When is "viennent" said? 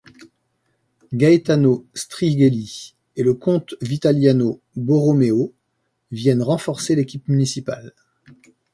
6.09-6.41